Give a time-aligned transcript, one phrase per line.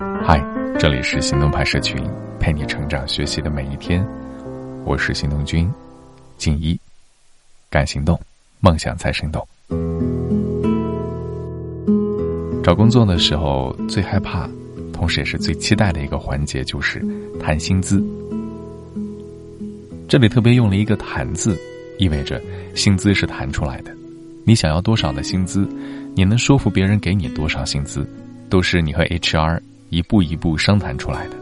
[0.00, 0.40] 嗨，
[0.78, 2.00] 这里是行动派社群，
[2.38, 4.06] 陪你成长学习的每一天。
[4.84, 5.68] 我是行动君
[6.36, 6.78] 静一，
[7.68, 8.16] 敢行动，
[8.60, 9.44] 梦想才生动。
[12.62, 14.48] 找工作的时候，最害怕，
[14.92, 17.04] 同时也是最期待的一个环节，就是
[17.40, 18.00] 谈薪资。
[20.08, 21.58] 这里特别用了一个“谈”字，
[21.98, 22.40] 意味着
[22.76, 23.90] 薪资是谈出来的。
[24.44, 25.68] 你想要多少的薪资，
[26.14, 28.08] 你能说服别人给你多少薪资，
[28.48, 29.60] 都是你和 HR。
[29.90, 31.36] 一步一步商谈出来的，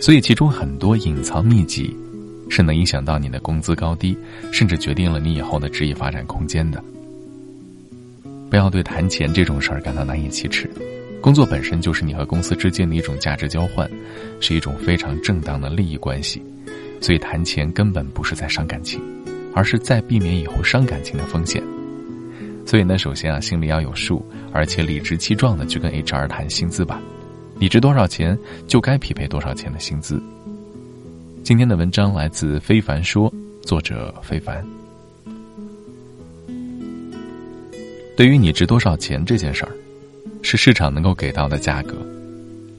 [0.00, 1.94] 所以其中很多隐藏秘籍，
[2.48, 4.16] 是能影响到你的工资高低，
[4.52, 6.82] 甚至决定了你以后的职业发展空间的。
[8.50, 10.70] 不要对谈钱这种事儿感到难以启齿，
[11.20, 13.86] 工作本身就是你和公司之间的一种价值交换，
[14.40, 16.42] 是一种非常正当的利益关系，
[17.00, 18.98] 所以谈钱根本不是在伤感情，
[19.54, 21.62] 而是在避免以后伤感情的风险。
[22.64, 26.98] 所以呢，首先啊，心里要有数，而且理直气壮的去跟 HR 谈薪资吧。
[27.60, 30.22] 你值多少钱，就该匹配多少钱的薪资。
[31.42, 34.64] 今天的文章来自非凡说，作者非凡。
[38.16, 39.72] 对于你值多少钱这件事儿，
[40.40, 41.96] 是市场能够给到的价格，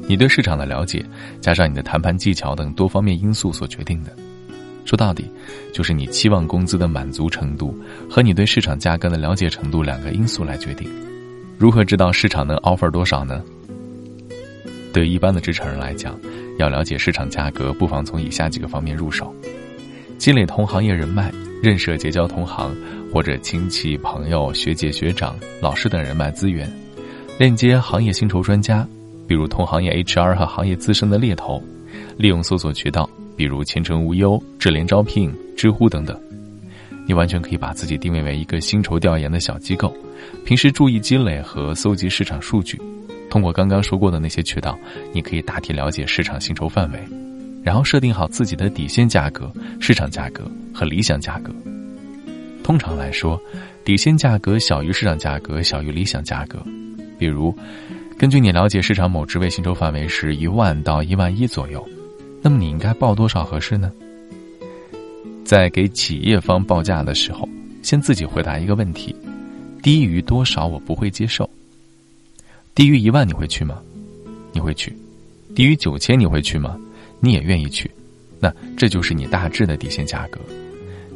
[0.08, 1.06] 你对市场的了解，
[1.42, 4.16] 加上你的谈判技巧等多方面因素所决定的。
[4.86, 5.30] 说到底，
[5.74, 7.78] 就是你期望工资的满足程度
[8.10, 10.90] 和你对市场价格的了解程度两个因素来决定。
[11.58, 13.44] 如何知道市场能 offer 多少呢？
[14.94, 16.20] 对一般的职场人来讲，
[16.58, 19.34] 要了解市场价格，不妨从以下几个方面入手：
[20.18, 22.76] 积累同行业人脉，认识结交同行
[23.14, 26.68] 或者亲戚朋友、学姐学长、老师等人脉资源；
[27.38, 28.88] 链接行业薪酬专家，
[29.28, 31.62] 比如同行业 HR 和行业资深的猎头；
[32.18, 36.20] 利用搜索渠道，比如前程无忧、智联招聘、知乎等等。
[37.08, 39.92] 你完全可以把自己定位为一个薪酬调研的小机构，
[40.46, 42.80] 平时注意积累和搜集市场数据。
[43.30, 44.78] 通过刚刚说过的那些渠道，
[45.14, 47.00] 你可以大体了解市场薪酬范围，
[47.64, 51.54] 然后设定好自己的底线价格、市场价格和理想价格。
[52.64, 53.40] 通常来说，
[53.84, 56.64] 底线价格小于市场价格，小于理想价格。
[57.18, 57.56] 比如，
[58.18, 61.88] 根据你了解市场某职位薪酬范围是一万到一万一左右，
[62.42, 63.92] 那么你应该报多少合适呢？
[65.44, 67.48] 在给企业方报价的时候，
[67.82, 69.16] 先自己回答一个问题：
[69.82, 71.50] 低于多少我不会接受。
[72.80, 73.78] 低于一万你会去吗？
[74.54, 74.96] 你会去。
[75.54, 76.80] 低于九千你会去吗？
[77.20, 77.92] 你也愿意去。
[78.40, 80.40] 那这就是你大致的底线价格。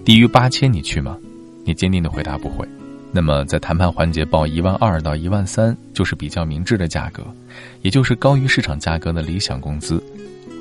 [0.04, 1.18] 低于八千你去吗？
[1.64, 2.68] 你坚定的回答不会。
[3.14, 7.24] 那么在谈判环节报一万二到一万三就是比较明智的价格，
[7.82, 10.04] 也就是高于市场价格的理想工资。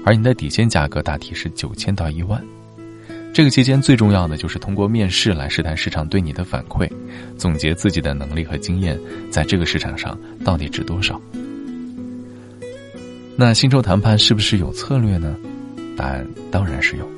[0.05, 2.41] 而你的底线价格大体是九千到一万。
[3.33, 6.87] 这个期间最重要的就是通过面试来试探市场对你的反馈，
[7.39, 8.99] 总结自己的能力和经验，
[9.31, 11.19] 在这个市场上到底值多少。
[13.35, 15.35] 那薪酬谈判是不是有策略呢？
[15.97, 17.11] 答案当然是有。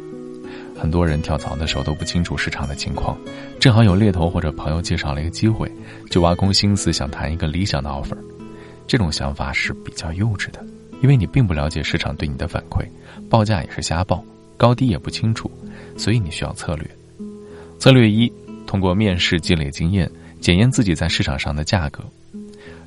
[0.77, 3.19] 很多人跳槽的时候都不清楚市场的情况，
[3.59, 5.71] 正好有猎头或者朋友介绍了一个机会，
[6.11, 8.17] 就挖空心思想谈一个理想的 offer。
[8.87, 10.65] 这种想法是比较幼稚的，
[11.03, 12.87] 因为你并不了解市场对你的反馈，
[13.29, 14.23] 报价也是瞎报，
[14.57, 15.51] 高低也不清楚。
[15.97, 16.91] 所以你需要策略。
[17.79, 18.33] 策略一：
[18.67, 20.11] 通过面试积累经验，
[20.41, 22.03] 检验自己在市场上的价格。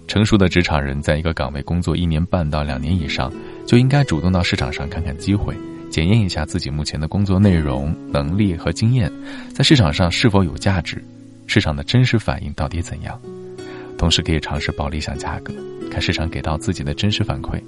[0.07, 3.31] 成熟的职场人在一个岗位工作一年半到两年以上，
[3.65, 5.55] 就应该主动到市场上看看机会，
[5.89, 9.11] 检验一下自己目前的工作内容、能力和经验，
[9.53, 11.03] 在市场上是否有价值，
[11.45, 13.19] 市场的真实反应到底怎样。
[13.97, 15.53] 同时可以尝试报理想价格，
[15.91, 17.61] 看市场给到自己的真实反馈。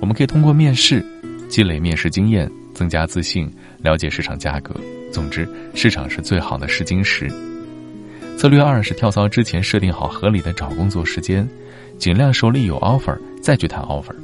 [0.00, 1.04] 我们可以通过面试
[1.48, 2.50] 积累面试经验。
[2.74, 3.50] 增加自信，
[3.82, 4.74] 了解市场价格。
[5.12, 7.28] 总之，市场是最好的试金石。
[8.38, 11.46] 策略二是跳槽之前设定好合理的找工作时间，
[11.98, 14.14] 尽量手里有 offer 再去谈 offer。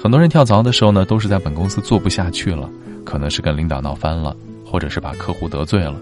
[0.00, 2.68] 很多人跳槽的时候呢，都是在本公司做不下去了，
[3.04, 5.94] 可能是跟领导闹翻了，或者是把客户得罪了，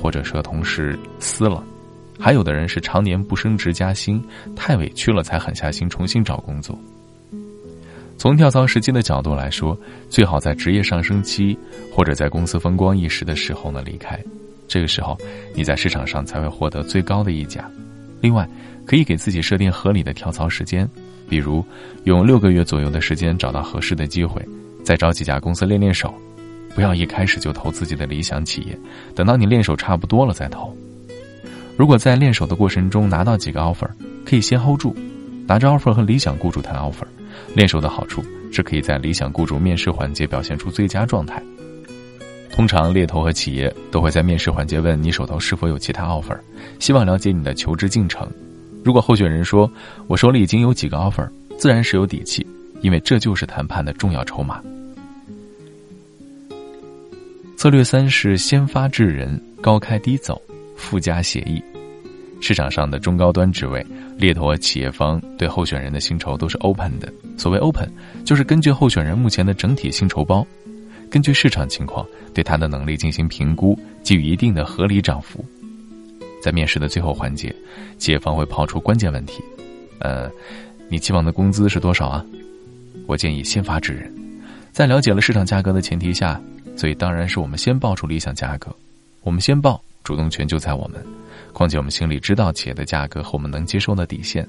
[0.00, 1.62] 或者是和同事撕了，
[2.18, 4.22] 还有的人是常年不升职加薪，
[4.56, 6.78] 太委屈了才狠下心重新找工作。
[8.16, 9.76] 从跳槽时机的角度来说，
[10.08, 11.58] 最好在职业上升期
[11.92, 14.22] 或者在公司风光一时的时候呢离开，
[14.68, 15.18] 这个时候
[15.54, 17.68] 你在市场上才会获得最高的溢价。
[18.20, 18.48] 另外，
[18.86, 20.88] 可以给自己设定合理的跳槽时间，
[21.28, 21.64] 比如
[22.04, 24.40] 用六个月左右的时间找到合适的机会，
[24.84, 26.14] 再找几家公司练练手，
[26.76, 28.78] 不要一开始就投自己的理想企业，
[29.16, 30.72] 等到你练手差不多了再投。
[31.76, 33.88] 如果在练手的过程中拿到几个 offer，
[34.24, 34.94] 可以先 hold 住，
[35.48, 37.06] 拿着 offer 和理想雇主谈 offer。
[37.54, 38.22] 练手的好处
[38.52, 41.42] 是可以在理想雇主面试环节表现出最佳状态。
[42.50, 46.38] 通常猎头和企业都会在面试环节问你手头是否有其他 offer，
[46.78, 48.30] 希望了解你的求职进程。
[48.84, 49.70] 如果候选人说
[50.06, 52.46] “我手里已经有几个 offer”，自然是有底气，
[52.82, 54.60] 因为这就是谈判的重要筹码。
[57.56, 60.40] 策略三是先发制人，高开低走，
[60.76, 61.62] 附加协议。
[62.42, 63.86] 市场上的中高端职位，
[64.18, 67.10] 猎头和企业方对候选人的薪酬都是 open 的。
[67.38, 67.88] 所谓 open，
[68.24, 70.44] 就是根据候选人目前的整体薪酬包，
[71.08, 72.04] 根据市场情况
[72.34, 75.44] 对他的能力进行评估，给予一定的合理涨幅。
[76.42, 77.54] 在面试的最后环节，
[77.96, 79.40] 企业方会抛出关键问题：
[80.00, 80.28] 呃，
[80.88, 82.26] 你期望的工资是多少啊？
[83.06, 84.12] 我建议先发制人，
[84.72, 86.40] 在了解了市场价格的前提下。
[86.74, 88.74] 所以当然是我们先报出理想价格，
[89.20, 91.02] 我们先报，主动权就在我们。
[91.52, 94.46] 况且我们心里知道企业的价格和我们能接受的底线。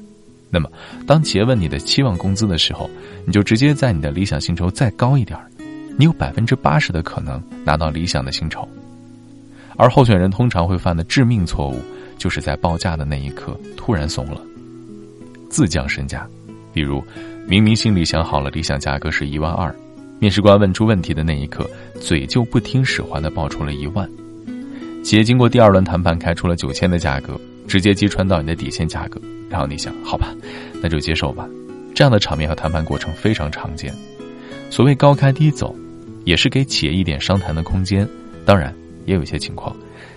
[0.50, 0.70] 那么，
[1.08, 2.90] 当企业问你的期望工资的时候，
[3.26, 5.40] 你就直接在你的理想薪酬再高一点
[5.98, 8.68] 你有百分之八十的可能拿到理想的薪酬。
[9.76, 11.82] 而候选人通常会犯的致命错误，
[12.18, 14.40] 就是在报价的那一刻突然怂了，
[15.50, 16.28] 自降身价。
[16.72, 17.04] 比如，
[17.48, 19.74] 明明心里想好了理想价格是一万二。
[20.20, 21.70] 面试官问出问题的那一刻，
[22.00, 24.10] 嘴就不听使唤的报出了一万。
[25.04, 29.22] 企业经过第二轮谈判开出了九千的价格，直接击穿到你的底线价格。
[29.50, 30.34] 然后你想，好吧，
[30.82, 31.48] 那就接受吧。
[31.94, 33.94] 这样的场面和谈判过程非常常见。
[34.72, 35.76] 所谓高开低走，
[36.24, 38.08] 也是给企业一点商谈的空间。
[38.46, 38.74] 当然，
[39.06, 39.76] 也有一些情况，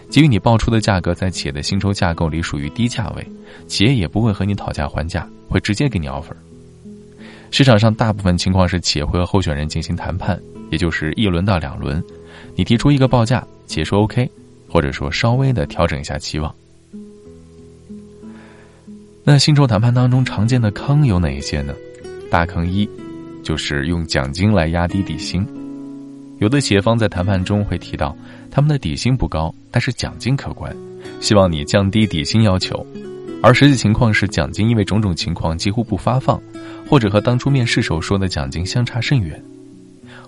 [0.08, 3.26] 基于你报出的价格在企业的薪酬架构里属于低价位，
[3.66, 6.32] 企业也不会和你讨价还价，会直接给你 offer。
[7.50, 10.40] 市场上大部分情况是企业会和候选人进行谈判，
[10.70, 12.02] 也就是一轮到两轮，
[12.54, 14.30] 你提出一个报价，企业说 OK，
[14.76, 16.54] 或者说稍微的调整一下期望。
[19.24, 21.74] 那薪酬谈判当中常见的坑有哪一些呢？
[22.30, 22.86] 大坑一，
[23.42, 25.46] 就是用奖金来压低底薪。
[26.40, 28.14] 有的企业方在谈判中会提到，
[28.50, 30.70] 他们的底薪不高，但是奖金可观，
[31.22, 32.86] 希望你降低底薪要求。
[33.42, 36.38] 而实际情况是，奖金因为种种情况几乎不发放，
[36.86, 39.42] 或者和当初面试时候说的奖金相差甚远。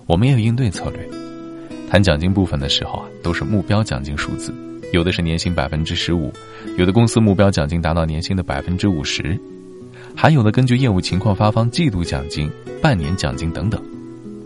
[0.07, 1.07] 我们也有应对策略，
[1.89, 4.53] 谈奖金部分的时候啊，都是目标奖金数字，
[4.93, 6.31] 有的是年薪百分之十五，
[6.77, 9.35] 有的公司目标奖金达到年薪的百分之五十，
[10.15, 12.47] 还有的根据业务情况发放季度奖金、
[12.79, 13.81] 半年奖金等等。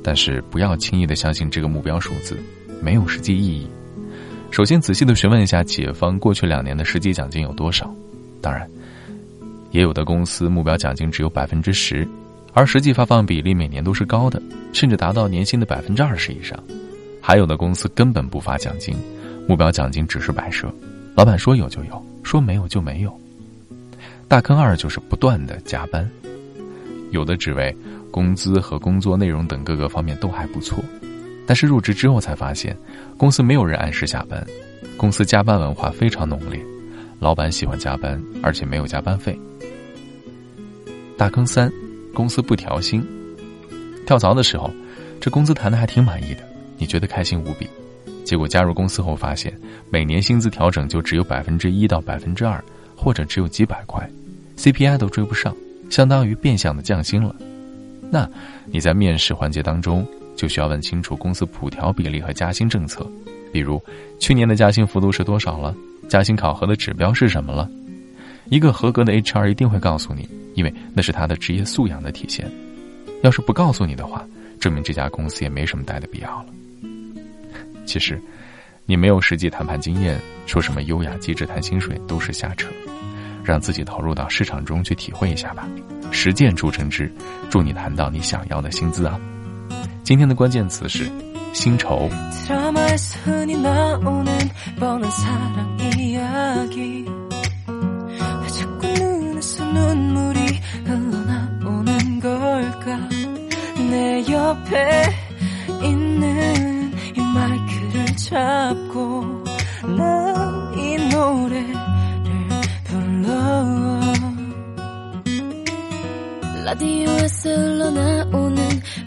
[0.01, 2.37] 但是不要轻易的相信这个目标数字，
[2.81, 3.67] 没有实际意义。
[4.49, 7.93] 首先仔细的询问一下企业方过去两年的实际奖金有多少。
[8.39, 8.69] 当然，
[9.71, 12.07] 也有的公司目标奖金只有百分之十，
[12.53, 14.41] 而实际发放比例每年都是高的，
[14.71, 16.57] 甚至达到年薪的百分之二十以上。
[17.25, 18.93] 还有的公司根本不发奖金，
[19.47, 20.69] 目标奖金只是摆设，
[21.15, 23.17] 老板说有就有，说没有就没有。
[24.27, 26.07] 大坑二就是不断的加班，
[27.11, 27.73] 有的职位
[28.11, 30.83] 工资和工作内容等各个方面都还不错，
[31.47, 32.77] 但是入职之后才发现，
[33.17, 34.45] 公司没有人按时下班，
[34.97, 36.61] 公司加班文化非常浓烈。
[37.19, 39.39] 老板喜欢加班，而且没有加班费。
[41.17, 41.71] 大坑三，
[42.13, 43.01] 公司不调薪。
[44.05, 44.69] 跳槽的时候，
[45.21, 46.43] 这工资谈的还挺满意的，
[46.77, 47.67] 你觉得开心无比。
[48.23, 49.53] 结果加入公司后发现，
[49.89, 52.63] 每年薪资调整就只有百分之一到百分之二，
[52.95, 54.09] 或者只有几百块
[54.57, 55.55] ，CPI 都追不上，
[55.89, 57.35] 相当于变相的降薪了。
[58.09, 58.29] 那
[58.65, 63.05] 你在面试环节当中就需要问清楚公司普调比例和加薪政策，
[63.51, 63.81] 比如
[64.19, 65.75] 去年的加薪幅度是多少了。
[66.09, 67.69] 加薪考核的指标是什么了？
[68.49, 72.49] 一个合格的 HR 一定会告诉你，因为那是他的职业素养的体现。
[73.21, 74.25] 要是不告诉你的话，
[74.59, 76.45] 证明这家公司也没什么待的必要了。
[77.86, 78.20] 其实，
[78.86, 82.68] 你没有实际谈判经验，说什么优雅机智谈薪水都是瞎扯。
[83.44, 85.66] 让自己投入到市场中去体会一下吧。
[86.10, 87.10] 实践出真知，
[87.48, 89.18] 祝你谈到你想要的薪资啊！
[90.04, 91.10] 今天的关键词是。
[91.54, 92.10] 薪酬。
[92.46, 94.38] 드라마에서 흔히 나오는
[94.78, 97.06] 뻔한 사랑 이야기
[97.66, 103.08] 왜 자꾸 눈에서 눈물이 흘러나오는 걸까
[103.90, 105.02] 내 옆에
[105.82, 106.71] 있는 이
[107.33, 109.43] 마이크를 잡고
[109.97, 111.73] 난 이 노래를
[112.83, 113.33] 불러.
[116.65, 118.57] 라디오에서 흘러나오는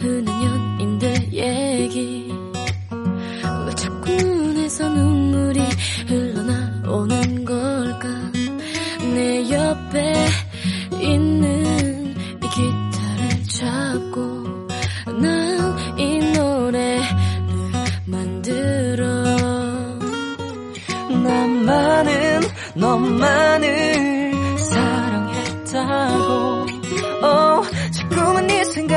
[0.01, 0.43] 흔한
[0.79, 2.26] 연인들 얘기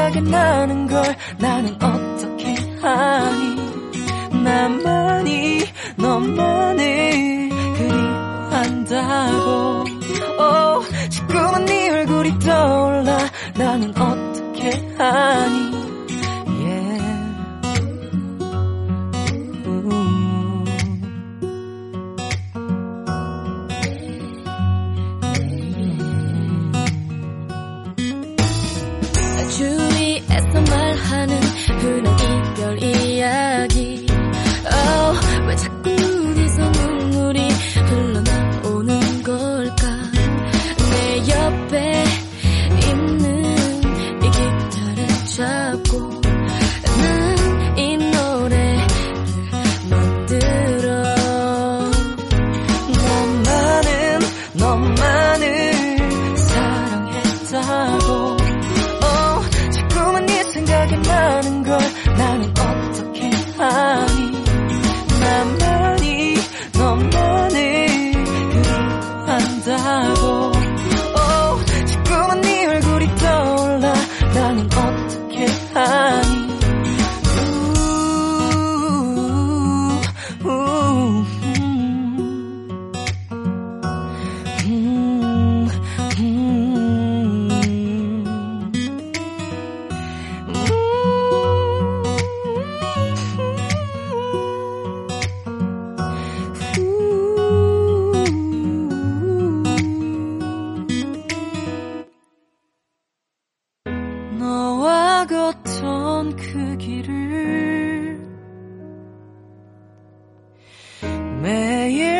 [0.09, 2.08] 생각이 나는 걸 나는 어떻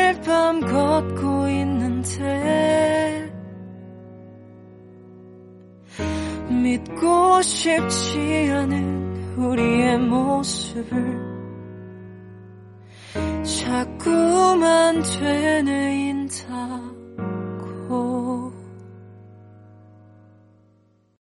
[0.09, 3.31] 매일 밤 걷고 있는데
[6.49, 11.29] 믿고 싶지 않은 우리의 모습을
[13.43, 16.98] 자꾸만 되뇌인다.